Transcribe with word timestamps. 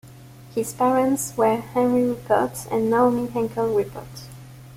His 0.55 0.73
parents 0.73 1.37
were 1.37 1.57
Henry 1.57 2.01
Rupert 2.03 2.65
and 2.71 2.89
Naomi 2.89 3.27
Henkle 3.27 3.71
Rupert. 3.75 4.23